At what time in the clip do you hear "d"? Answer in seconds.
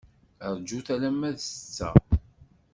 1.35-1.37